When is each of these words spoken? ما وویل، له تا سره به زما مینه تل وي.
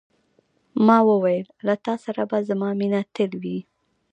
ما 0.85 0.97
وویل، 1.09 1.47
له 1.65 1.73
تا 1.85 1.93
سره 2.05 2.21
به 2.29 2.37
زما 2.49 2.69
مینه 2.79 3.01
تل 3.15 3.31
وي. 3.41 3.59